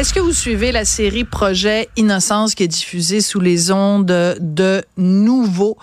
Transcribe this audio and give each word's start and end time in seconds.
Est-ce 0.00 0.14
que 0.14 0.20
vous 0.20 0.32
suivez 0.32 0.72
la 0.72 0.86
série 0.86 1.24
Projet 1.24 1.90
Innocence 1.98 2.54
qui 2.54 2.62
est 2.62 2.68
diffusée 2.68 3.20
sous 3.20 3.38
les 3.38 3.70
ondes 3.70 4.06
de 4.06 4.82
Nouveau? 4.96 5.76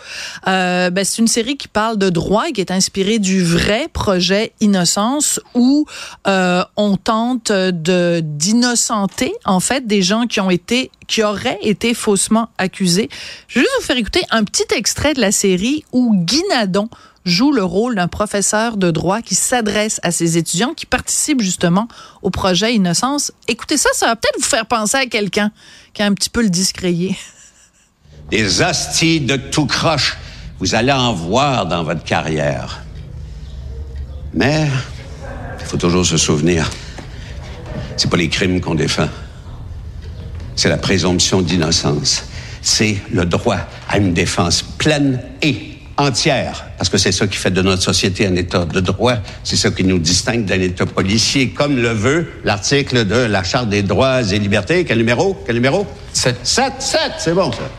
Euh, 0.48 0.90
ben, 0.90 1.06
c'est 1.06 1.22
une 1.22 1.28
série 1.28 1.56
qui 1.56 1.68
parle 1.68 2.00
de 2.00 2.10
droit 2.10 2.50
et 2.50 2.52
qui 2.52 2.60
est 2.60 2.72
inspirée 2.72 3.20
du 3.20 3.44
vrai 3.44 3.88
projet 3.94 4.54
Innocence 4.60 5.40
où 5.54 5.86
euh, 6.26 6.64
on 6.78 6.98
tente 6.98 7.52
de 7.52 8.22
d'innocenter 8.24 9.34
en 9.46 9.60
fait 9.60 9.86
des 9.86 10.02
gens 10.02 10.26
qui 10.26 10.40
ont 10.40 10.50
été 10.50 10.90
qui 11.06 11.22
auraient 11.22 11.60
été 11.62 11.94
faussement 11.94 12.50
accusés. 12.58 13.10
Je 13.48 13.60
vais 13.60 13.66
juste 13.66 13.76
vous 13.80 13.86
faire 13.86 13.98
écouter 13.98 14.24
un 14.32 14.44
petit 14.44 14.66
extrait 14.76 15.14
de 15.14 15.22
la 15.22 15.32
série 15.32 15.86
où 15.92 16.16
Guy 16.16 16.42
Nadon 16.50 16.90
joue 17.28 17.52
le 17.52 17.64
rôle 17.64 17.96
d'un 17.96 18.08
professeur 18.08 18.78
de 18.78 18.92
droit 18.92 19.22
qui 19.22 19.36
s'adresse 19.36 20.00
à 20.04 20.12
ses 20.12 20.38
étudiants 20.38 20.74
qui 20.74 20.86
participent 20.86 21.42
justement 21.42 21.88
au 22.22 22.30
projet 22.30 22.74
Innocence. 22.74 23.32
Écoutez 23.48 23.78
ça, 23.78 23.90
ça 23.94 24.08
va 24.08 24.16
peut-être 24.16 24.38
vous 24.38 24.48
faire 24.48 24.66
penser 24.66 24.98
à 24.98 25.06
quelqu'un 25.06 25.52
qui 25.94 26.02
a 26.02 26.06
un 26.06 26.14
petit 26.14 26.30
peu 26.30 26.42
le 26.42 26.50
discréé. 26.50 27.18
Des 28.32 28.62
hosties 28.62 29.22
de 29.22 29.36
tout 29.36 29.66
croche, 29.66 30.18
vous 30.60 30.76
allez 30.76 30.92
en 30.92 31.14
voir 31.14 31.66
dans 31.66 31.84
votre 31.84 32.04
carrière. 32.04 32.82
Mais 34.34 34.68
il 35.60 35.66
faut 35.66 35.78
toujours 35.78 36.06
se 36.06 36.18
souvenir, 36.18 36.70
c'est 37.96 38.10
pas 38.10 38.18
les 38.18 38.30
crimes 38.30 38.60
qu'on 38.62 38.76
défend. 38.76 39.08
C'est 40.56 40.70
la 40.70 40.78
présomption 40.78 41.42
d'innocence. 41.42 42.24
C'est 42.62 42.98
le 43.12 43.26
droit 43.26 43.60
à 43.88 43.98
une 43.98 44.14
défense 44.14 44.62
pleine 44.62 45.22
et 45.42 45.77
entière, 45.98 46.66
parce 46.78 46.90
que 46.90 46.98
c'est 46.98 47.12
ça 47.12 47.28
qui 47.28 47.38
fait 47.38 47.52
de 47.52 47.62
notre 47.62 47.82
société 47.82 48.28
un 48.28 48.36
État 48.36 48.66
de 48.66 48.80
droit. 48.80 49.16
C'est 49.44 49.56
ça 49.56 49.72
qui 49.72 49.84
nous 49.84 50.00
distingue 50.00 50.46
d'un 50.46 50.62
État 50.62 50.86
policier, 50.86 51.50
comme 51.50 51.78
le 51.78 51.90
veut 51.90 52.28
l'article 52.44 53.06
de 53.06 53.16
la 53.16 53.44
Charte 53.44 53.70
des 53.70 53.84
droits 53.84 54.22
et 54.22 54.40
libertés. 54.40 54.86
Quel 54.86 55.00
numéro? 55.00 55.36
Quel 55.46 55.56
numéro? 55.56 55.86
7. 56.14 56.38
7, 56.44 56.74
7, 56.80 57.00
c'est 57.18 57.34
bon 57.34 57.52
ça. 57.52 57.70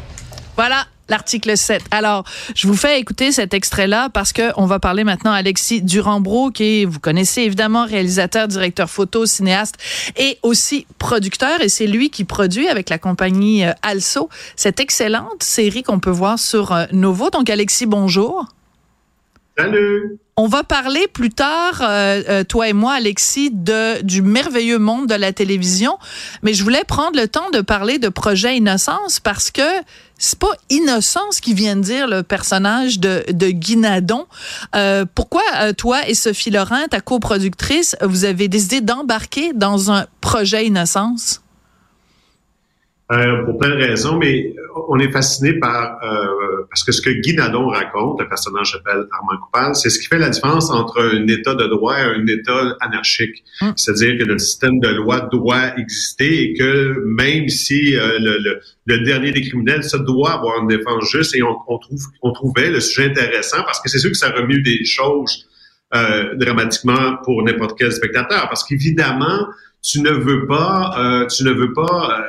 Voilà 0.57 0.87
l'article 1.09 1.56
7. 1.56 1.83
Alors, 1.91 2.25
je 2.55 2.67
vous 2.67 2.77
fais 2.77 3.01
écouter 3.01 3.33
cet 3.33 3.55
extrait-là 3.55 4.09
parce 4.11 4.33
que 4.33 4.53
on 4.56 4.67
va 4.67 4.78
parler 4.78 5.05
maintenant 5.05 5.33
à 5.33 5.37
Alexis 5.37 5.83
Durambro, 5.83 6.50
qui 6.50 6.83
est, 6.83 6.84
vous 6.84 7.00
connaissez 7.00 7.42
évidemment, 7.42 7.84
réalisateur, 7.84 8.48
directeur 8.48 8.91
photo, 8.91 9.27
cinéaste 9.27 9.77
et 10.17 10.39
aussi 10.42 10.87
producteur. 10.98 11.61
Et 11.61 11.69
c'est 11.69 11.87
lui 11.87 12.11
qui 12.11 12.25
produit 12.25 12.69
avec 12.69 12.91
la 12.91 12.98
compagnie 12.98 13.65
euh, 13.65 13.73
Also 13.83 14.28
cette 14.56 14.81
excellente 14.81 15.42
série 15.42 15.83
qu'on 15.83 16.00
peut 16.00 16.11
voir 16.11 16.39
sur 16.39 16.73
euh, 16.73 16.84
Novo. 16.92 17.31
Donc, 17.31 17.50
Alexis, 17.50 17.87
bonjour. 17.87 18.47
Salut. 19.59 20.19
On 20.41 20.47
va 20.47 20.62
parler 20.62 21.09
plus 21.12 21.31
tard, 21.31 21.83
euh, 21.83 22.22
euh, 22.28 22.45
toi 22.45 22.69
et 22.69 22.72
moi, 22.72 22.93
Alexis, 22.93 23.50
de, 23.53 24.00
du 24.03 24.22
merveilleux 24.22 24.78
monde 24.78 25.09
de 25.09 25.17
la 25.17 25.33
télévision. 25.33 25.98
Mais 26.45 26.55
je 26.55 26.62
voulais 26.62 26.84
prendre 26.84 27.19
le 27.19 27.27
temps 27.27 27.50
de 27.50 27.61
parler 27.61 27.98
de 27.98 28.09
Projet 28.09 28.56
Innocence 28.56 29.19
parce 29.19 29.50
que 29.50 29.69
c'est 30.19 30.39
pas 30.39 30.53
Innocence 30.69 31.41
qui 31.41 31.55
vient 31.55 31.77
de 31.77 31.83
dire 31.83 32.07
le 32.07 32.23
personnage 32.23 32.99
de, 32.99 33.25
de 33.31 33.49
Guinadon. 33.51 34.27
Euh, 34.75 35.05
pourquoi 35.15 35.43
toi 35.77 36.07
et 36.09 36.15
Sophie 36.15 36.51
Laurent, 36.51 36.87
ta 36.91 37.01
coproductrice, 37.01 37.97
vous 38.03 38.25
avez 38.25 38.49
décidé 38.49 38.81
d'embarquer 38.81 39.53
dans 39.53 39.91
un 39.91 40.07
projet 40.21 40.67
Innocence? 40.67 41.41
Euh, 43.11 43.42
pour 43.45 43.56
plein 43.56 43.70
de 43.70 43.77
raisons, 43.77 44.19
mais 44.19 44.55
on 44.87 44.98
est 44.98 45.11
fasciné 45.11 45.55
par 45.55 45.98
euh, 46.05 46.67
parce 46.69 46.84
que 46.84 46.92
ce 46.92 47.01
que 47.01 47.09
Guy 47.09 47.34
Nadon 47.34 47.69
raconte, 47.69 48.20
le 48.20 48.28
personnage 48.28 48.73
s'appelle 48.73 49.06
Armand 49.11 49.41
Coupal, 49.45 49.75
c'est 49.75 49.89
ce 49.89 49.98
qui 49.98 50.09
fait 50.09 50.19
la 50.19 50.28
différence 50.28 50.70
entre 50.70 51.00
un 51.00 51.27
État 51.27 51.55
de 51.55 51.66
droit 51.69 51.97
et 51.99 52.03
un 52.03 52.27
État 52.27 52.77
anarchique. 52.81 53.44
Hum. 53.62 53.72
C'est-à-dire 53.77 54.19
que 54.19 54.25
le 54.25 54.38
système 54.38 54.78
de 54.81 54.88
loi 54.88 55.21
doit 55.33 55.78
exister 55.78 56.43
et 56.43 56.53
que 56.53 57.03
même 57.06 57.49
si 57.49 57.97
euh, 57.97 58.19
le, 58.19 58.60
le, 58.84 59.05
dernier 59.05 59.33
des 59.33 59.41
criminels, 59.41 59.84
ça 59.84 59.99
doit 59.99 60.33
avoir 60.33 60.60
une 60.60 60.69
défense 60.69 61.10
juste 61.10 61.34
et 61.34 61.43
on, 61.43 61.56
on 61.66 61.78
trouve 61.78 62.03
on 62.21 62.33
trouvait 62.33 62.71
le 62.71 62.81
sujet 62.81 63.09
intéressant 63.09 63.62
parce 63.62 63.81
que 63.81 63.88
c'est 63.88 64.00
sûr 64.00 64.10
que 64.10 64.19
ça 64.19 64.33
remue 64.33 64.60
des 64.60 64.84
choses 64.84 65.49
euh, 65.94 66.34
dramatiquement 66.34 67.16
pour 67.25 67.43
n'importe 67.43 67.78
quel 67.78 67.91
spectateur 67.91 68.50
parce 68.50 68.65
qu'évidemment 68.65 69.47
tu 69.83 70.03
ne 70.03 70.10
veux 70.10 70.47
pas 70.47 71.27
tu 71.34 71.44
ne 71.44 71.53
veux 71.53 71.72
pas 71.72 72.27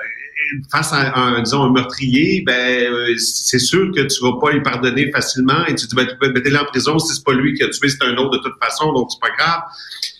face 0.71 0.93
à 0.93 1.17
un, 1.17 1.41
disons, 1.41 1.63
un 1.63 1.71
meurtrier, 1.71 2.43
ben 2.45 2.53
euh, 2.53 3.17
c'est 3.17 3.59
sûr 3.59 3.91
que 3.95 4.01
tu 4.01 4.21
vas 4.23 4.39
pas 4.39 4.51
lui 4.51 4.61
pardonner 4.61 5.11
facilement 5.11 5.65
et 5.65 5.75
tu 5.75 5.87
dis 5.87 5.95
ben, 5.95 6.07
mettez-le 6.33 6.57
en 6.57 6.65
prison 6.65 6.99
si 6.99 7.15
c'est 7.15 7.23
pas 7.23 7.33
lui 7.33 7.53
qui 7.53 7.63
a 7.63 7.69
tué, 7.69 7.89
c'est 7.89 8.03
un 8.03 8.15
autre 8.17 8.37
de 8.37 8.43
toute 8.43 8.59
façon, 8.61 8.91
donc 8.93 9.09
c'est 9.11 9.19
pas 9.19 9.35
grave. 9.37 9.61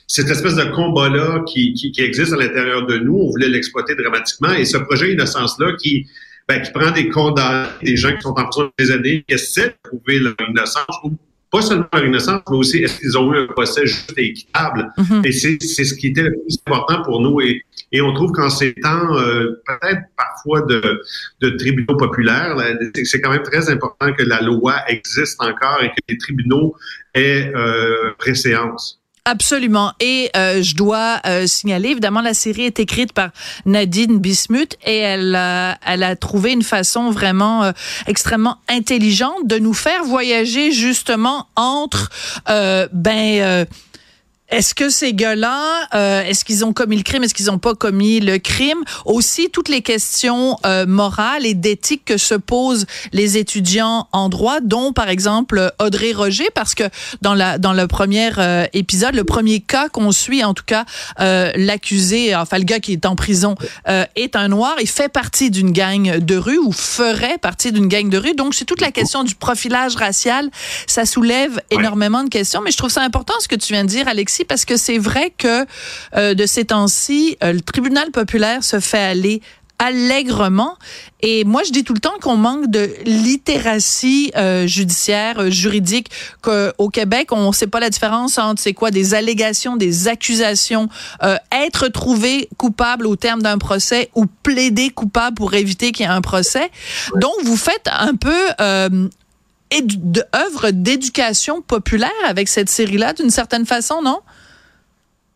Cette 0.08 0.30
espèce 0.30 0.56
de 0.56 0.64
combat-là 0.64 1.44
qui, 1.48 1.74
qui, 1.74 1.92
qui, 1.92 2.02
existe 2.02 2.34
à 2.34 2.38
l'intérieur 2.38 2.86
de 2.88 2.98
nous, 2.98 3.16
on 3.16 3.30
voulait 3.30 3.50
l'exploiter 3.50 3.96
dramatiquement 3.96 4.54
et 4.54 4.66
ce 4.66 4.78
projet 4.78 5.14
Innocence-là 5.14 5.74
qui, 5.80 6.08
ben, 6.48 6.62
qui 6.62 6.72
prend 6.72 6.92
des 6.92 7.10
condamnés, 7.10 7.70
des 7.84 7.96
gens 7.96 8.16
qui 8.16 8.22
sont 8.22 8.34
en 8.38 8.46
prison 8.46 8.72
des 8.80 8.92
années, 8.92 9.24
qui 9.28 9.36
essaient 9.36 9.70
de 9.70 9.76
prouver 9.84 10.20
leur 10.20 10.36
innocence 10.50 10.96
ou 11.04 11.12
pas 11.52 11.62
seulement 11.62 11.88
leur 11.94 12.06
innocence, 12.06 12.42
mais 12.50 12.58
aussi 12.58 12.78
est-ce 12.84 13.00
qu'ils 13.00 13.18
ont 13.18 13.34
eu 13.34 13.38
un 13.40 13.48
procès 13.48 13.86
juste 13.86 14.14
et 14.18 14.28
équitable? 14.28 14.92
Mm-hmm. 14.98 15.28
Et 15.28 15.32
c'est 15.32 15.84
ce 15.84 15.94
qui 15.96 16.08
était 16.08 16.24
le 16.24 16.32
plus 16.32 16.58
important 16.66 17.04
pour 17.04 17.22
nous. 17.22 17.42
Et 17.42 17.64
et 17.92 18.02
on 18.02 18.14
trouve 18.14 18.32
qu'en 18.32 18.50
ces 18.50 18.74
temps, 18.76 19.18
euh, 19.18 19.62
peut-être 19.66 20.02
parfois 20.16 20.62
de, 20.62 21.02
de 21.42 21.50
tribunaux 21.52 21.98
populaires, 21.98 22.56
c'est 23.04 23.20
quand 23.20 23.32
même 23.32 23.44
très 23.44 23.70
important 23.70 24.14
que 24.14 24.24
la 24.24 24.42
loi 24.42 24.76
existe 24.88 25.42
encore 25.42 25.82
et 25.82 25.90
que 25.90 25.96
les 26.08 26.18
tribunaux 26.18 26.76
aient 27.16 27.52
euh, 27.56 28.12
préséance. 28.18 28.99
Absolument. 29.30 29.94
Et 30.00 30.32
euh, 30.36 30.64
je 30.64 30.76
dois 30.76 31.20
euh, 31.28 31.46
signaler, 31.46 31.90
évidemment, 31.90 32.22
la 32.22 32.34
série 32.34 32.64
est 32.64 32.80
écrite 32.80 33.14
par 33.14 33.30
Nadine 33.68 34.18
Bismuth 34.18 34.76
et 34.84 34.98
elle, 34.98 35.40
elle 35.86 36.02
a 36.02 36.16
trouvé 36.16 36.52
une 36.52 36.64
façon 36.64 37.12
vraiment 37.12 37.64
euh, 37.64 37.72
extrêmement 38.08 38.58
intelligente 38.68 39.46
de 39.46 39.60
nous 39.60 39.76
faire 39.76 40.04
voyager 40.04 40.72
justement 40.72 41.46
entre 41.56 42.10
ben 42.92 43.68
est-ce 44.50 44.74
que 44.74 44.90
ces 44.90 45.14
gars-là, 45.14 45.88
euh, 45.94 46.24
est-ce 46.24 46.44
qu'ils 46.44 46.66
ont 46.66 46.74
commis 46.74 46.98
le 46.98 47.04
crime, 47.04 47.24
est-ce 47.24 47.36
qu'ils 47.36 47.48
n'ont 47.48 47.60
pas 47.60 47.76
commis 47.76 48.20
le 48.20 48.40
crime? 48.40 48.84
Aussi 49.06 49.50
toutes 49.52 49.70
les 49.70 49.82
questions 49.82 50.58
euh, 50.66 50.88
morales 50.88 51.46
et 51.46 51.54
d'éthique 51.54 52.04
que 52.06 52.18
se 52.18 52.34
posent 52.34 52.88
les 53.12 53.38
étudiants 53.38 54.08
en 54.12 54.28
droit, 54.28 54.60
dont 54.60 54.92
par 54.92 55.10
exemple 55.10 55.72
Audrey 55.80 56.14
Roger, 56.14 56.48
parce 56.56 56.74
que 56.74 56.84
dans 57.22 57.36
la 57.36 57.60
dans 57.60 57.74
le 57.74 57.88
premier 57.88 58.32
euh, 58.40 58.66
épisode, 58.74 59.14
le 59.14 59.24
premier 59.24 59.60
cas 59.60 59.88
qu'on 59.88 60.12
suit, 60.12 60.44
en 60.44 60.54
tout 60.54 60.64
cas, 60.66 60.86
l'accusé, 61.20 62.36
enfin 62.36 62.58
le 62.58 62.64
gars 62.64 62.80
qui 62.80 62.94
est 62.94 63.06
en 63.06 63.16
prison, 63.16 63.56
est 64.16 64.36
un 64.36 64.48
noir. 64.48 64.76
Il 64.82 64.90
fait 64.90 65.10
partie 65.10 65.52
d'une 65.52 65.72
gang 65.72 66.18
de 66.18 66.36
rue 66.38 66.58
ou 66.58 66.72
ferait 66.72 67.38
partie 67.38 67.72
d'une 67.72 67.88
gang 67.88 68.10
de 68.10 68.18
rue. 68.18 68.34
Donc 68.34 68.56
c'est 68.56 68.66
toute 68.66 68.82
la 68.82 68.92
question 68.92 69.24
du 69.24 69.36
profilage 69.36 69.96
racial. 69.96 70.50
Ça 70.88 71.06
soulève 71.06 71.62
énormément 71.70 72.24
de 72.24 72.30
questions, 72.30 72.62
mais 72.62 72.72
je 72.72 72.78
trouve 72.78 72.90
ça 72.90 73.02
important 73.02 73.34
ce 73.40 73.48
que 73.48 73.56
tu 73.56 73.74
viens 73.74 73.84
de 73.84 73.90
dire, 73.90 74.08
Alexis 74.08 74.39
parce 74.46 74.66
que 74.66 74.78
c'est 74.78 74.98
vrai 74.98 75.34
que 75.38 75.66
euh, 76.16 76.34
de 76.34 76.46
ces 76.46 76.66
temps-ci, 76.66 77.38
euh, 77.44 77.54
le 77.54 77.62
tribunal 77.62 78.12
populaire 78.12 78.64
se 78.64 78.80
fait 78.80 78.98
aller 78.98 79.42
allègrement. 79.82 80.78
Et 81.22 81.46
moi, 81.46 81.62
je 81.66 81.72
dis 81.72 81.86
tout 81.86 81.94
le 81.94 82.02
temps 82.02 82.18
qu'on 82.22 82.36
manque 82.36 82.70
de 82.70 82.90
littératie 83.06 84.30
euh, 84.36 84.68
judiciaire, 84.68 85.50
juridique. 85.50 86.10
Qu'au 86.42 86.90
Québec, 86.90 87.32
on 87.32 87.48
ne 87.48 87.54
sait 87.54 87.68
pas 87.68 87.80
la 87.80 87.90
différence 87.90 88.38
entre 88.38 88.62
c'est 88.62 88.74
quoi 88.74 88.92
des 88.92 89.14
allégations, 89.14 89.78
des 89.78 90.10
accusations, 90.10 90.90
être 91.54 91.88
trouvé 91.88 92.50
coupable 92.58 93.08
au 93.08 93.16
terme 93.16 93.42
d'un 93.42 93.58
procès 93.58 94.10
ou 94.16 94.26
plaider 94.26 94.90
coupable 94.90 95.38
pour 95.38 95.54
éviter 95.54 95.94
qu'il 95.94 96.06
y 96.06 96.10
ait 96.10 96.12
un 96.12 96.22
procès. 96.22 96.70
Donc, 97.16 97.32
vous 97.46 97.58
faites 97.58 97.90
un 97.90 98.16
peu 98.16 99.10
œuvre 100.36 100.72
d'éducation 100.72 101.62
populaire 101.62 102.10
avec 102.28 102.48
cette 102.48 102.70
série-là, 102.70 103.14
d'une 103.14 103.30
certaine 103.30 103.66
façon, 103.66 104.02
non? 104.02 104.20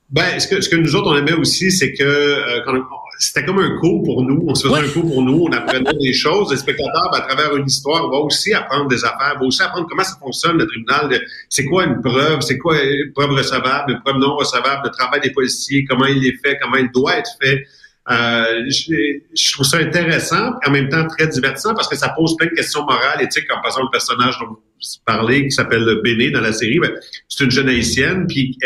Ben, 0.09 0.39
ce 0.39 0.47
que, 0.47 0.61
ce 0.61 0.69
que 0.69 0.75
nous 0.75 0.95
autres, 0.95 1.11
on 1.11 1.17
aimait 1.17 1.33
aussi, 1.33 1.71
c'est 1.71 1.91
que 1.93 2.03
euh, 2.03 2.81
c'était 3.17 3.45
comme 3.45 3.59
un 3.59 3.79
cours 3.79 4.03
pour 4.03 4.21
nous. 4.23 4.43
On 4.47 4.53
se 4.53 4.67
faisait 4.67 4.79
un 4.79 4.87
cours 4.89 5.09
pour 5.09 5.23
nous, 5.23 5.45
on 5.49 5.51
apprenait 5.51 5.93
des 5.99 6.13
choses. 6.13 6.51
Les 6.51 6.57
spectateurs, 6.57 7.09
ben, 7.11 7.19
à 7.19 7.21
travers 7.21 7.55
une 7.55 7.65
histoire, 7.65 8.09
vont 8.09 8.25
aussi 8.25 8.53
apprendre 8.53 8.87
des 8.87 9.03
affaires, 9.03 9.37
vont 9.39 9.47
aussi 9.47 9.63
apprendre 9.63 9.87
comment 9.89 10.03
ça 10.03 10.17
fonctionne, 10.19 10.57
le 10.57 10.67
tribunal. 10.67 11.19
C'est 11.49 11.65
quoi 11.65 11.85
une 11.85 12.01
preuve? 12.01 12.41
C'est 12.41 12.57
quoi 12.57 12.79
une 12.81 13.11
preuve 13.13 13.31
recevable, 13.31 13.93
une 13.93 14.01
preuve 14.01 14.17
non 14.17 14.35
recevable, 14.35 14.81
le 14.85 14.91
travail 14.91 15.21
des 15.21 15.31
policiers, 15.31 15.83
comment 15.85 16.05
il 16.05 16.25
est 16.27 16.37
fait, 16.45 16.59
comment 16.61 16.77
il 16.77 16.91
doit 16.91 17.17
être 17.17 17.31
fait. 17.41 17.65
Euh, 18.11 18.65
je, 18.67 19.53
trouve 19.53 19.65
ça 19.65 19.77
intéressant, 19.77 20.53
en 20.65 20.71
même 20.71 20.89
temps 20.89 21.07
très 21.07 21.27
divertissant, 21.27 21.73
parce 21.73 21.87
que 21.87 21.95
ça 21.95 22.09
pose 22.09 22.35
plein 22.35 22.47
de 22.47 22.53
questions 22.53 22.83
morales, 22.83 23.21
éthiques, 23.21 23.47
par 23.47 23.65
exemple 23.65 23.85
le 23.85 23.91
personnage 23.91 24.37
dont 24.39 24.57
parler, 25.05 25.45
qui 25.45 25.51
s'appelle 25.51 25.99
Béné 26.03 26.31
dans 26.31 26.41
la 26.41 26.53
série. 26.53 26.79
Ben, 26.79 26.91
c'est 27.27 27.43
une 27.43 27.51
jeune 27.51 27.69
haïtienne, 27.69 28.25
puis 28.27 28.57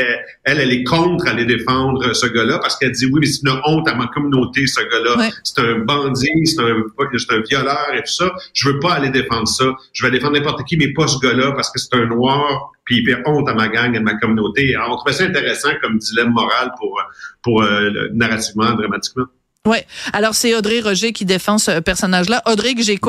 elle, 0.43 0.59
elle 0.59 0.71
est 0.71 0.83
contre 0.83 1.27
aller 1.27 1.45
défendre 1.45 2.13
ce 2.13 2.27
gars-là 2.27 2.59
parce 2.59 2.77
qu'elle 2.77 2.91
dit 2.91 3.05
oui, 3.05 3.19
mais 3.21 3.27
c'est 3.27 3.41
une 3.47 3.59
honte 3.65 3.87
à 3.87 3.95
ma 3.95 4.07
communauté, 4.07 4.67
ce 4.67 4.81
gars-là. 4.81 5.29
C'est 5.43 5.59
un 5.59 5.79
bandit, 5.79 6.45
c'est 6.45 6.61
un, 6.61 6.83
un 7.29 7.41
violeur 7.41 7.93
et 7.93 7.99
tout 7.99 8.13
ça. 8.13 8.31
Je 8.53 8.69
veux 8.69 8.79
pas 8.79 8.93
aller 8.93 9.09
défendre 9.09 9.47
ça. 9.47 9.65
Je 9.93 10.05
vais 10.05 10.11
défendre 10.11 10.33
n'importe 10.33 10.63
qui, 10.65 10.77
mais 10.77 10.93
pas 10.93 11.07
ce 11.07 11.19
gars-là 11.19 11.51
parce 11.51 11.71
que 11.71 11.79
c'est 11.79 11.93
un 11.95 12.05
noir, 12.05 12.71
puis 12.85 12.99
il 12.99 13.05
fait 13.05 13.21
honte 13.25 13.47
à 13.49 13.53
ma 13.53 13.67
gang 13.67 13.93
et 13.93 13.97
à 13.97 14.01
ma 14.01 14.15
communauté. 14.15 14.75
Alors, 14.75 14.93
on 14.93 14.97
trouvait 14.97 15.13
ça 15.13 15.23
intéressant 15.25 15.71
comme 15.81 15.97
dilemme 15.97 16.31
moral 16.31 16.71
pour, 16.77 17.01
pour 17.43 17.63
euh, 17.63 18.09
narrativement, 18.13 18.73
dramatiquement. 18.73 19.25
Ouais. 19.65 19.85
Alors 20.13 20.33
c'est 20.33 20.55
Audrey 20.55 20.79
Roger 20.79 21.11
qui 21.11 21.25
défend 21.25 21.57
ce 21.57 21.79
personnage-là. 21.79 22.41
Audrey 22.45 22.73
que 22.73 22.81
j'ai 22.81 22.99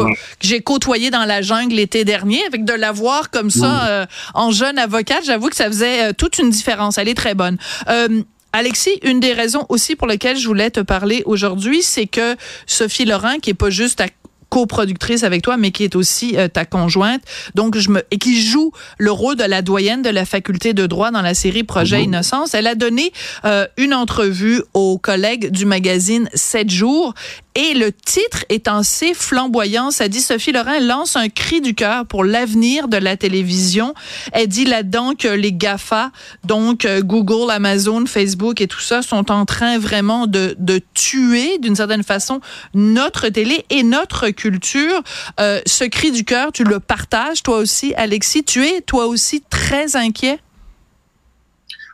j'ai 0.40 0.60
côtoyé 0.60 1.10
dans 1.10 1.24
la 1.24 1.40
jungle 1.40 1.74
l'été 1.76 2.04
dernier, 2.04 2.44
avec 2.46 2.64
de 2.64 2.72
la 2.72 2.90
voir 2.90 3.30
comme 3.30 3.50
ça 3.50 3.88
euh, 3.88 4.06
en 4.34 4.50
jeune 4.50 4.78
avocate, 4.78 5.24
j'avoue 5.24 5.48
que 5.50 5.56
ça 5.56 5.66
faisait 5.66 6.08
euh, 6.08 6.12
toute 6.12 6.38
une 6.38 6.50
différence. 6.50 6.98
Elle 6.98 7.08
est 7.08 7.14
très 7.14 7.34
bonne. 7.34 7.58
Euh, 7.88 8.22
Alexis, 8.52 8.98
une 9.02 9.20
des 9.20 9.34
raisons 9.34 9.66
aussi 9.68 9.94
pour 9.94 10.06
lesquelles 10.08 10.38
je 10.38 10.48
voulais 10.48 10.70
te 10.70 10.80
parler 10.80 11.22
aujourd'hui, 11.26 11.82
c'est 11.82 12.06
que 12.06 12.34
Sophie 12.66 13.04
Laurent, 13.04 13.38
qui 13.40 13.50
est 13.50 13.54
pas 13.54 13.70
juste 13.70 14.00
à 14.00 14.06
coproductrice 14.48 15.22
avec 15.24 15.42
toi, 15.42 15.56
mais 15.56 15.70
qui 15.70 15.84
est 15.84 15.96
aussi 15.96 16.36
euh, 16.36 16.48
ta 16.48 16.64
conjointe. 16.64 17.22
Donc, 17.54 17.76
je 17.76 17.90
me 17.90 18.02
et 18.10 18.18
qui 18.18 18.40
joue 18.40 18.72
le 18.98 19.10
rôle 19.10 19.36
de 19.36 19.44
la 19.44 19.62
doyenne 19.62 20.02
de 20.02 20.10
la 20.10 20.24
faculté 20.24 20.74
de 20.74 20.86
droit 20.86 21.10
dans 21.10 21.22
la 21.22 21.34
série 21.34 21.64
Projet 21.64 21.98
mhm. 21.98 22.04
Innocence. 22.04 22.54
Elle 22.54 22.66
a 22.66 22.74
donné 22.74 23.12
euh, 23.44 23.66
une 23.76 23.94
entrevue 23.94 24.62
aux 24.74 24.98
collègues 24.98 25.50
du 25.50 25.66
magazine 25.66 26.28
7 26.34 26.70
jours 26.70 27.14
et 27.58 27.74
le 27.74 27.90
titre 27.90 28.44
est 28.50 28.68
assez 28.68 29.14
flamboyant. 29.14 29.90
Ça 29.90 30.06
dit 30.06 30.20
Sophie 30.20 30.52
Laurent 30.52 30.78
lance 30.80 31.16
un 31.16 31.28
cri 31.28 31.60
du 31.60 31.74
cœur 31.74 32.06
pour 32.06 32.22
l'avenir 32.22 32.86
de 32.86 32.96
la 32.96 33.16
télévision. 33.16 33.94
Elle 34.32 34.46
dit 34.46 34.64
là-dedans 34.64 35.14
que 35.18 35.26
les 35.26 35.52
GAFA, 35.52 36.12
donc 36.44 36.84
euh, 36.84 37.02
Google, 37.02 37.50
Amazon, 37.50 38.06
Facebook 38.06 38.60
et 38.60 38.68
tout 38.68 38.78
ça, 38.78 39.02
sont 39.02 39.32
en 39.32 39.44
train 39.44 39.76
vraiment 39.76 40.28
de, 40.28 40.54
de 40.60 40.80
tuer 40.94 41.58
d'une 41.58 41.74
certaine 41.74 42.04
façon 42.04 42.40
notre 42.74 43.28
télé 43.28 43.64
et 43.70 43.82
notre 43.82 44.28
culture. 44.28 45.02
Euh, 45.40 45.60
ce 45.66 45.82
cri 45.82 46.12
du 46.12 46.24
cœur, 46.24 46.52
tu 46.52 46.62
le 46.62 46.78
partages 46.78 47.42
toi 47.42 47.56
aussi, 47.58 47.92
Alexis. 47.96 48.44
Tu 48.44 48.64
es 48.64 48.82
toi 48.82 49.08
aussi 49.08 49.42
très 49.50 49.96
inquiet? 49.96 50.38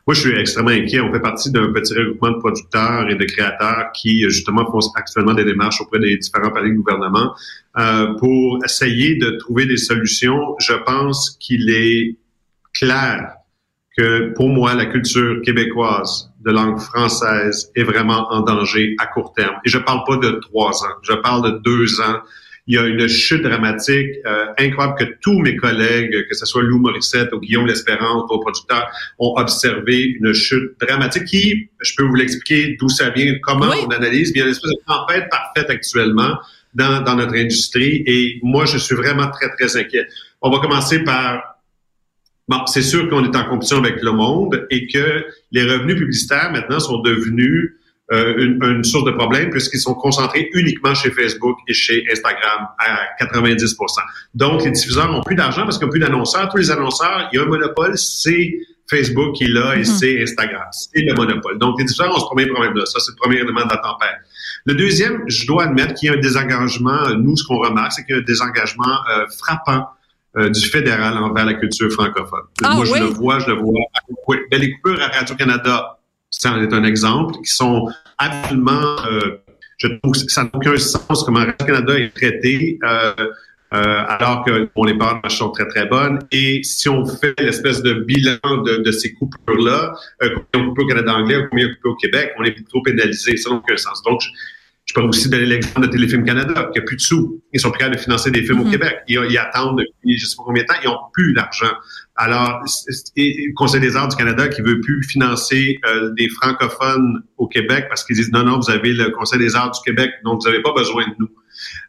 Moi, 0.07 0.15
je 0.15 0.21
suis 0.21 0.39
extrêmement 0.39 0.71
inquiet. 0.71 1.01
On 1.01 1.11
fait 1.11 1.21
partie 1.21 1.51
d'un 1.51 1.73
petit 1.73 1.95
regroupement 1.95 2.33
de 2.33 2.39
producteurs 2.39 3.09
et 3.09 3.15
de 3.15 3.25
créateurs 3.25 3.91
qui, 3.95 4.21
justement, 4.25 4.71
font 4.71 4.81
actuellement 4.95 5.33
des 5.33 5.45
démarches 5.45 5.81
auprès 5.81 5.99
des 5.99 6.19
différents 6.19 6.51
palais 6.51 6.71
de 6.71 6.75
gouvernement 6.75 7.35
euh, 7.79 8.13
pour 8.19 8.63
essayer 8.63 9.17
de 9.17 9.31
trouver 9.39 9.65
des 9.65 9.79
solutions. 9.79 10.57
Je 10.61 10.75
pense 10.75 11.39
qu'il 11.41 11.71
est 11.71 12.17
clair 12.75 13.37
que, 13.97 14.35
pour 14.35 14.51
moi, 14.51 14.75
la 14.75 14.87
culture 14.87 15.41
québécoise 15.43 16.31
de 16.45 16.51
langue 16.51 16.79
française 16.79 17.71
est 17.75 17.85
vraiment 17.85 18.31
en 18.31 18.43
danger 18.43 18.97
à 18.99 19.07
court 19.07 19.33
terme. 19.33 19.57
Et 19.65 19.71
je 19.71 19.79
parle 19.79 20.03
pas 20.07 20.19
de 20.19 20.33
trois 20.33 20.85
ans, 20.85 20.97
je 21.03 21.15
parle 21.15 21.51
de 21.51 21.59
deux 21.65 22.01
ans 22.03 22.19
il 22.67 22.77
y 22.77 22.79
a 22.79 22.87
une 22.87 23.07
chute 23.09 23.43
dramatique 23.43 24.11
euh, 24.27 24.47
incroyable 24.59 24.97
que 24.99 25.05
tous 25.21 25.39
mes 25.41 25.55
collègues, 25.57 26.27
que 26.29 26.35
ce 26.35 26.47
soit 26.47 26.63
Lou 26.63 26.79
Morissette 26.79 27.33
ou 27.33 27.41
Guillaume 27.41 27.67
L'Espérance, 27.67 28.25
vos 28.29 28.39
producteurs, 28.39 28.89
ont 29.19 29.35
observé 29.37 30.17
une 30.19 30.33
chute 30.33 30.73
dramatique 30.81 31.25
qui, 31.27 31.69
je 31.81 31.93
peux 31.97 32.05
vous 32.05 32.15
l'expliquer 32.15 32.77
d'où 32.81 32.89
ça 32.89 33.11
vient, 33.11 33.35
comment 33.43 33.73
on 33.83 33.89
analyse, 33.89 34.33
mais 34.35 34.37
il 34.37 34.39
y 34.39 34.43
a 34.43 34.47
une 34.47 34.53
espèce 34.53 34.71
de 34.71 34.81
tempête 34.87 35.29
parfaite 35.31 35.69
actuellement 35.69 36.39
dans, 36.75 37.03
dans 37.03 37.17
notre 37.17 37.35
industrie 37.35 38.03
et 38.07 38.41
moi, 38.43 38.65
je 38.65 38.79
suis 38.79 38.95
vraiment 38.95 39.31
très, 39.31 39.51
très 39.57 39.77
inquiet. 39.77 40.07
On 40.41 40.51
va 40.51 40.59
commencer 40.61 41.05
par 41.05 41.51
Bon, 42.47 42.67
c'est 42.67 42.83
sûr 42.83 43.09
qu'on 43.09 43.25
est 43.25 43.35
en 43.35 43.45
compétition 43.45 43.79
avec 43.79 44.03
le 44.03 44.13
monde 44.13 44.67
et 44.69 44.87
que 44.87 45.25
les 45.51 45.63
revenus 45.63 45.97
publicitaires 45.97 46.53
maintenant 46.53 46.79
sont 46.79 46.99
devenus 46.99 47.77
euh, 48.13 48.35
une, 48.37 48.63
une, 48.63 48.85
source 48.85 49.05
de 49.05 49.13
problème 49.13 49.49
puisqu'ils 49.49 49.81
sont 49.81 49.95
concentrés 49.95 50.51
uniquement 50.53 50.95
chez 50.95 51.11
Facebook 51.11 51.57
et 51.67 51.73
chez 51.73 52.05
Instagram 52.13 52.69
à 52.79 53.25
90% 53.25 53.67
Donc, 54.35 54.63
les 54.63 54.73
diffuseurs 54.73 55.11
ont 55.11 55.23
plus 55.23 55.35
d'argent 55.35 55.63
parce 55.63 55.79
qu'ils 55.79 55.87
n'ont 55.87 55.91
plus 55.91 56.01
d'annonceurs. 56.01 56.51
Tous 56.51 56.59
les 56.59 56.71
annonceurs, 56.71 57.31
il 57.33 57.37
y 57.37 57.39
a 57.39 57.45
un 57.45 57.47
monopole, 57.47 57.97
c'est 57.97 58.59
Facebook 58.91 59.37
qui 59.37 59.45
est 59.45 59.49
là 59.49 59.75
et 59.75 59.81
mm-hmm. 59.81 59.99
c'est 59.99 60.23
Instagram. 60.23 60.67
C'est 60.71 61.01
le 61.01 61.15
monopole. 61.15 61.59
Donc, 61.59 61.79
les 61.79 61.87
diffuseurs 61.87 62.15
ont 62.15 62.21
ce 62.21 62.27
premier 62.27 62.47
problème-là. 62.47 62.85
Ça, 62.85 63.01
c'est 63.01 63.13
le 63.13 63.17
premier 63.17 63.37
élément 63.37 63.65
de 63.65 63.71
la 63.71 63.79
tempête. 63.79 64.21
Le 64.67 64.75
deuxième, 64.75 65.23
je 65.27 65.47
dois 65.47 65.65
admettre 65.65 65.95
qu'il 65.95 66.11
y 66.11 66.13
a 66.13 66.17
un 66.17 66.21
désengagement. 66.21 67.09
Nous, 67.17 67.37
ce 67.39 67.47
qu'on 67.47 67.59
remarque, 67.59 67.93
c'est 67.93 68.05
qu'il 68.05 68.17
y 68.17 68.19
a 68.19 68.21
un 68.21 68.25
désengagement 68.25 68.99
euh, 69.11 69.25
frappant 69.39 69.87
euh, 70.37 70.51
du 70.51 70.69
fédéral 70.69 71.17
envers 71.17 71.47
la 71.47 71.55
culture 71.55 71.91
francophone. 71.91 72.43
Ah, 72.63 72.75
Moi, 72.75 72.85
je 72.85 72.95
le 72.95 73.07
vois, 73.07 73.39
je 73.39 73.47
le 73.47 73.55
vois. 73.55 73.81
Oui. 74.29 74.37
les 74.53 74.73
coupures 74.73 75.01
à 75.01 75.09
Radio-Canada 75.09 75.99
ça 76.39 76.59
est 76.59 76.73
un 76.73 76.85
exemple, 76.85 77.35
qui 77.45 77.51
sont 77.51 77.89
absolument, 78.19 78.97
euh, 79.11 79.39
je 79.79 79.89
trouve 79.89 80.13
que 80.13 80.31
ça 80.31 80.45
n'a 80.45 80.51
aucun 80.53 80.77
sens 80.77 81.25
comment 81.25 81.45
le 81.45 81.53
Canada 81.53 81.99
est 81.99 82.15
traité, 82.15 82.79
euh, 82.83 83.13
euh, 83.73 84.05
alors 84.09 84.45
que 84.45 84.69
bon, 84.75 84.85
les 84.85 84.97
parts 84.97 85.21
sont 85.31 85.51
très, 85.51 85.67
très 85.69 85.87
bonnes. 85.87 86.21
Et 86.33 86.63
si 86.63 86.89
on 86.89 87.05
fait 87.07 87.35
l'espèce 87.41 87.83
de 87.83 87.95
bilan 87.95 88.39
de, 88.63 88.91
ces 88.93 89.15
coupures-là, 89.15 89.95
combien 90.21 90.69
on 90.69 90.69
coupe 90.71 90.79
au 90.81 90.87
Canada 90.87 91.15
anglais, 91.15 91.47
combien 91.51 91.67
on 91.67 91.75
coupe 91.75 91.93
au 91.93 91.97
Québec, 91.97 92.33
on 92.39 92.45
est 92.45 92.69
trop 92.69 92.83
pénalisé. 92.83 93.37
Ça 93.37 93.51
n'a 93.51 93.57
aucun 93.57 93.77
sens. 93.77 94.03
Donc, 94.03 94.21
je, 94.95 95.01
peux 95.01 95.07
aussi 95.07 95.29
donner 95.29 95.47
l'exemple 95.47 95.87
de 95.87 95.93
Téléfilm 95.93 96.25
Canada, 96.25 96.71
qui 96.73 96.79
a 96.79 96.83
plus 96.83 96.97
de 96.97 97.01
sous. 97.01 97.43
Ils 97.53 97.61
sont 97.61 97.71
prêts 97.71 97.85
à 97.85 97.97
financer 97.97 98.31
des 98.31 98.43
films 98.43 98.61
au 98.61 98.65
mm-hmm. 98.65 98.71
Québec. 98.71 98.99
Ils, 99.09 99.21
ils, 99.31 99.39
attendent 99.39 99.79
depuis 99.79 100.17
je 100.17 100.27
sais 100.27 100.37
pas 100.37 100.43
combien 100.45 100.63
de 100.63 100.69
temps, 100.69 100.75
ils 100.83 100.87
n'ont 100.87 100.99
plus 101.13 101.33
d'argent. 101.33 101.73
Alors, 102.17 102.63
le 103.17 103.55
Conseil 103.55 103.81
des 103.81 103.97
arts 103.97 104.09
du 104.09 104.17
Canada 104.17 104.49
qui 104.49 104.63
veut 104.63 104.81
plus 104.81 105.03
financer 105.03 105.81
euh, 105.85 106.11
des 106.17 106.29
francophones 106.29 107.23
au 107.39 107.49
Québec 107.49 107.87
parce 107.89 108.05
qu'ils 108.05 108.17
disent 108.17 108.31
non, 108.31 108.45
non, 108.45 108.61
vous 108.61 108.71
avez 108.71 108.93
le 108.93 109.11
Conseil 109.11 109.41
des 109.41 109.57
arts 109.57 109.73
du 109.73 109.81
Québec, 109.85 110.11
donc 110.25 110.43
vous 110.43 110.49
n'avez 110.49 110.63
pas 110.63 110.73
besoin 110.73 111.05
de 111.05 111.15
nous. 111.19 111.29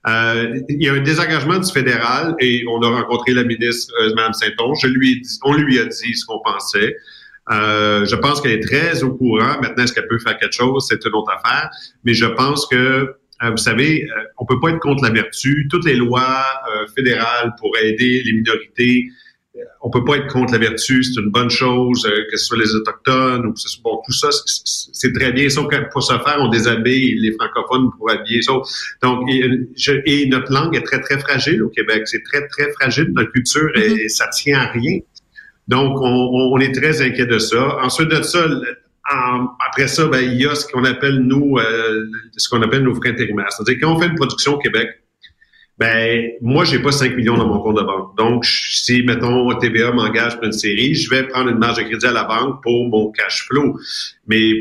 Euh, 0.08 0.60
il 0.69 0.81
y 0.81 0.90
a 0.90 0.94
un 0.94 1.01
désengagement 1.01 1.60
du 1.60 1.72
fédéral 1.72 2.36
et 2.40 2.63
on 2.68 2.81
a 2.81 2.90
rencontré 2.90 3.34
la 3.34 3.44
ministre 3.44 3.94
euh, 4.01 4.13
Mme 4.16 4.34
Saint-Onge. 4.34 4.80
Je 4.81 4.88
lui 4.88 5.12
ai 5.12 5.16
dit, 5.16 5.40
on 5.44 5.54
lui 5.54 5.80
a 5.80 5.86
dit 5.86 6.16
ce 6.16 6.25
qu'on 6.25 6.40
pensait. 6.44 6.96
Euh, 7.52 8.06
je 8.06 8.16
pense 8.16 8.42
qu'elle 8.42 8.54
est 8.54 8.68
très 8.68 9.04
au 9.04 9.14
courant. 9.14 9.60
Maintenant, 9.62 9.84
est-ce 9.84 9.94
qu'elle 9.94 10.08
peut 10.08 10.20
faire 10.20 10.38
quelque 10.38 10.56
chose? 10.56 10.88
C'est 10.90 11.06
une 11.06 11.14
autre 11.14 11.32
affaire. 11.32 11.70
Mais 12.04 12.14
je 12.14 12.26
pense 12.26 12.68
que 12.68 13.16
vous 13.42 13.58
savez, 13.58 14.08
on 14.38 14.46
peut 14.46 14.60
pas 14.62 14.70
être 14.70 14.80
contre 14.80 15.04
la 15.04 15.10
vertu. 15.10 15.68
Toutes 15.70 15.86
les 15.86 15.96
lois 15.96 16.44
fédérales 16.96 17.54
pour 17.60 17.78
aider 17.78 18.24
les 18.24 18.32
minorités, 18.32 19.10
on 19.82 19.90
peut 19.90 20.04
pas 20.04 20.18
être 20.18 20.28
contre 20.28 20.54
la 20.54 20.60
vertu, 20.60 21.04
c'est 21.04 21.20
une 21.20 21.30
bonne 21.30 21.50
chose, 21.50 22.06
euh, 22.06 22.24
que 22.30 22.38
ce 22.38 22.46
soit 22.46 22.58
les 22.58 22.76
autochtones 22.76 23.46
ou 23.46 23.54
que 23.54 23.60
ce 23.60 23.70
soit 23.70 23.82
bon, 23.84 24.02
tout 24.06 24.12
ça, 24.12 24.30
c'est 24.94 25.14
très 25.14 25.32
bien. 25.32 25.50
Sauf 25.50 25.68
que 25.68 25.76
pour 25.92 26.04
ce 26.04 26.14
faire, 26.14 26.38
on 26.40 26.50
déshabille 26.50 27.16
les 27.20 27.32
francophones 27.34 27.90
pour 27.98 28.10
habiller. 28.10 28.40
Donc, 29.02 29.30
et, 29.30 30.26
notre 30.28 30.52
langue 30.52 30.76
est 30.76 30.82
très 30.84 31.00
très 31.00 31.20
fragile 31.20 31.64
au 31.64 31.70
Québec. 31.70 32.04
C'est 32.06 32.24
très 32.24 32.48
très 32.48 32.72
fragile 32.74 33.12
notre 33.14 33.32
culture 33.32 33.70
et, 33.75 33.90
mm-hmm. 33.90 34.10
ça 34.10 34.28
tient 34.30 34.60
à 34.60 34.72
rien. 34.72 35.00
Donc, 35.67 35.98
on, 36.00 36.60
est 36.60 36.74
très 36.74 37.01
inquiet 37.01 37.25
de 37.25 37.39
ça. 37.39 37.77
Ensuite 37.81 38.10
de 38.10 38.22
ça, 38.22 38.45
après 39.67 39.88
ça, 39.88 40.07
ben, 40.07 40.22
il 40.22 40.41
y 40.41 40.48
a 40.48 40.55
ce 40.55 40.67
qu'on 40.67 40.84
appelle 40.84 41.19
nous, 41.19 41.57
euh, 41.57 42.05
ce 42.38 42.50
qu'on 42.50 42.62
appelle 42.62 42.84
nos 42.84 42.95
frais 42.95 43.10
intérimaires. 43.10 43.51
C'est-à-dire 43.51 43.79
quand 43.81 43.95
on 43.95 44.00
fait 44.00 44.07
une 44.07 44.15
production 44.15 44.55
au 44.55 44.57
Québec, 44.57 44.89
ben 45.77 46.29
moi 46.41 46.63
j'ai 46.63 46.79
pas 46.79 46.91
5 46.91 47.15
millions 47.17 47.36
dans 47.36 47.48
mon 47.48 47.60
compte 47.60 47.77
de 47.77 47.84
banque. 47.84 48.15
Donc 48.17 48.45
si 48.45 49.03
mettons 49.03 49.53
TVA 49.60 49.91
m'engage 49.91 50.36
pour 50.36 50.45
une 50.45 50.53
série, 50.53 50.95
je 50.95 51.10
vais 51.10 51.24
prendre 51.24 51.50
une 51.50 51.57
marge 51.57 51.77
de 51.77 51.84
crédit 51.84 52.05
à 52.05 52.13
la 52.13 52.24
banque 52.24 52.63
pour 52.63 52.88
mon 52.88 53.12
cash 53.12 53.45
flow. 53.48 53.77
Mais 54.27 54.53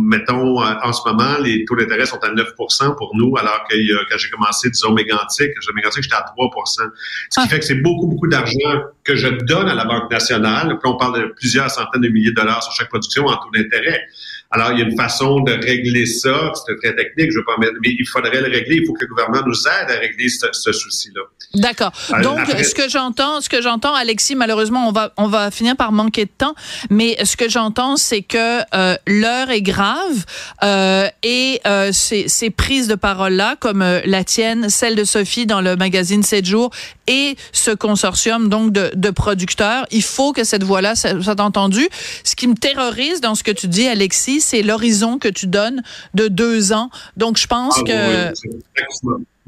mettons 0.00 0.60
en 0.60 0.92
ce 0.92 1.08
moment 1.08 1.38
les 1.42 1.64
taux 1.64 1.76
d'intérêt 1.76 2.06
sont 2.06 2.18
à 2.18 2.30
9% 2.30 2.96
pour 2.96 3.16
nous 3.16 3.36
alors 3.36 3.64
que 3.68 3.74
quand 4.10 4.18
j'ai 4.18 4.30
commencé 4.30 4.70
disons 4.70 4.92
Mégantic, 4.92 5.50
Mégantic 5.74 6.04
j'étais 6.04 6.14
à 6.14 6.22
3 6.22 6.50
Ce 6.66 6.82
qui 6.82 6.90
ah. 7.36 7.48
fait 7.48 7.58
que 7.58 7.64
c'est 7.64 7.82
beaucoup 7.82 8.06
beaucoup 8.06 8.28
d'argent 8.28 8.82
que 9.08 9.16
je 9.16 9.28
donne 9.28 9.68
à 9.68 9.74
la 9.74 9.84
Banque 9.86 10.10
nationale. 10.10 10.78
Puis 10.78 10.90
on 10.92 10.96
parle 10.96 11.20
de 11.20 11.26
plusieurs 11.34 11.70
centaines 11.70 12.02
de 12.02 12.08
milliers 12.08 12.30
de 12.30 12.36
dollars 12.36 12.62
sur 12.62 12.72
chaque 12.72 12.88
production 12.88 13.24
en 13.26 13.36
taux 13.36 13.50
d'intérêt. 13.54 14.02
Alors, 14.50 14.72
il 14.72 14.78
y 14.78 14.82
a 14.82 14.86
une 14.86 14.96
façon 14.96 15.40
de 15.40 15.52
régler 15.52 16.06
ça. 16.06 16.52
C'est 16.66 16.76
très 16.76 16.94
technique, 16.96 17.30
je 17.32 17.38
veux 17.38 17.44
pas 17.44 17.58
mettre, 17.58 17.74
mais 17.82 17.90
il 17.90 18.06
faudrait 18.06 18.40
le 18.40 18.50
régler. 18.50 18.76
Il 18.76 18.86
faut 18.86 18.94
que 18.94 19.04
le 19.04 19.08
gouvernement 19.08 19.42
nous 19.46 19.66
aide 19.66 19.90
à 19.90 19.98
régler 19.98 20.28
ce, 20.28 20.72
souci-là. 20.72 21.20
D'accord. 21.54 21.92
Euh, 22.14 22.22
Donc, 22.22 22.40
ce 22.46 22.74
que 22.74 22.88
j'entends, 22.88 23.42
ce 23.42 23.50
que 23.50 23.60
j'entends, 23.60 23.94
Alexis, 23.94 24.34
malheureusement, 24.34 24.88
on 24.88 24.92
va, 24.92 25.12
on 25.18 25.26
va 25.26 25.50
finir 25.50 25.76
par 25.76 25.92
manquer 25.92 26.24
de 26.24 26.30
temps, 26.30 26.54
mais 26.88 27.22
ce 27.24 27.36
que 27.36 27.48
j'entends, 27.48 27.96
c'est 27.96 28.22
que 28.22 28.60
euh, 28.74 28.96
l'heure 29.08 29.50
est 29.50 29.62
grave 29.62 30.24
euh, 30.62 31.08
et 31.22 31.60
euh, 31.66 31.90
ces, 31.92 32.28
ces 32.28 32.50
prises 32.50 32.86
de 32.86 32.94
parole-là, 32.94 33.56
comme 33.58 33.82
euh, 33.82 34.00
la 34.04 34.22
tienne, 34.22 34.68
celle 34.68 34.94
de 34.94 35.04
Sophie 35.04 35.46
dans 35.46 35.60
le 35.60 35.76
magazine 35.76 36.22
7 36.22 36.44
jours 36.44 36.70
et 37.06 37.36
ce 37.52 37.70
consortium 37.70 38.48
donc 38.48 38.72
de, 38.72 38.90
de 38.94 39.10
producteurs, 39.10 39.86
il 39.90 40.02
faut 40.02 40.32
que 40.32 40.44
cette 40.44 40.62
voix-là 40.62 40.94
soit 40.94 41.40
entendue. 41.40 41.88
Ce 42.22 42.36
qui 42.36 42.46
me 42.46 42.54
terrorise 42.54 43.20
dans 43.20 43.34
ce 43.34 43.42
que 43.42 43.50
tu 43.50 43.66
dis, 43.66 43.88
Alexis, 43.88 44.40
c'est 44.40 44.62
l'horizon 44.62 45.18
que 45.18 45.28
tu 45.28 45.46
donnes 45.46 45.82
de 46.14 46.28
deux 46.28 46.72
ans. 46.72 46.90
Donc, 47.16 47.38
je 47.38 47.46
pense 47.46 47.76
ah, 47.78 47.82
que... 47.84 48.32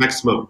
maximum. 0.00 0.46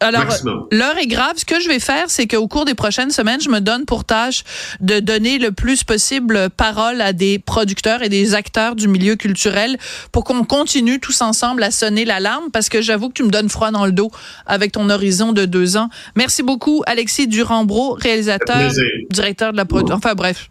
Alors, 0.00 0.24
l'heure 0.72 0.98
est 0.98 1.06
grave. 1.06 1.34
Ce 1.36 1.44
que 1.44 1.60
je 1.60 1.68
vais 1.68 1.78
faire, 1.78 2.06
c'est 2.08 2.26
qu'au 2.26 2.48
cours 2.48 2.64
des 2.64 2.74
prochaines 2.74 3.10
semaines, 3.10 3.40
je 3.40 3.50
me 3.50 3.60
donne 3.60 3.84
pour 3.84 4.04
tâche 4.04 4.42
de 4.80 4.98
donner 4.98 5.38
le 5.38 5.52
plus 5.52 5.84
possible 5.84 6.50
parole 6.50 7.00
à 7.00 7.12
des 7.12 7.38
producteurs 7.38 8.02
et 8.02 8.08
des 8.08 8.34
acteurs 8.34 8.74
du 8.74 8.88
milieu 8.88 9.16
culturel 9.16 9.78
pour 10.10 10.24
qu'on 10.24 10.44
continue 10.44 10.98
tous 10.98 11.20
ensemble 11.20 11.62
à 11.62 11.70
sonner 11.70 12.04
l'alarme 12.04 12.50
parce 12.52 12.68
que 12.68 12.80
j'avoue 12.80 13.08
que 13.08 13.14
tu 13.14 13.22
me 13.22 13.30
donnes 13.30 13.48
froid 13.48 13.70
dans 13.70 13.86
le 13.86 13.92
dos 13.92 14.10
avec 14.46 14.72
ton 14.72 14.90
horizon 14.90 15.32
de 15.32 15.44
deux 15.44 15.76
ans. 15.76 15.88
Merci 16.16 16.42
beaucoup, 16.42 16.82
Alexis 16.86 17.28
Durambro, 17.28 17.92
réalisateur, 17.92 18.72
directeur 19.10 19.52
de 19.52 19.56
la 19.58 19.64
production. 19.64 19.96
Enfin, 19.96 20.14
bref. 20.14 20.50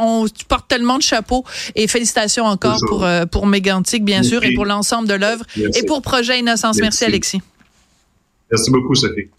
On 0.00 0.26
porte 0.48 0.66
tellement 0.68 0.96
de 0.96 1.02
chapeaux 1.02 1.44
et 1.74 1.88
félicitations 1.88 2.46
encore 2.46 2.78
pour, 2.88 3.04
euh, 3.04 3.26
pour 3.26 3.46
Mégantic, 3.46 4.02
bien 4.02 4.22
sûr, 4.22 4.42
et 4.42 4.54
pour 4.54 4.64
l'ensemble 4.64 5.06
de 5.06 5.14
l'œuvre 5.14 5.44
et 5.56 5.84
pour 5.84 6.00
Projet 6.00 6.38
Innocence. 6.38 6.78
Merci, 6.80 7.04
Alexis. 7.04 7.42
Merci 8.50 8.70
beaucoup, 8.70 8.94
Sophie. 8.94 9.30